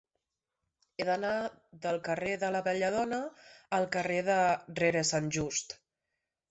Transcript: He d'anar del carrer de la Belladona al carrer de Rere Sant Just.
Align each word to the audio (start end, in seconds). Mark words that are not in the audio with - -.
He 0.97 1.05
d'anar 1.09 1.33
del 1.85 2.01
carrer 2.09 2.33
de 2.45 2.51
la 2.57 2.63
Belladona 2.71 3.23
al 3.81 3.89
carrer 3.99 4.21
de 4.33 4.41
Rere 4.83 5.07
Sant 5.13 5.35
Just. 5.39 5.81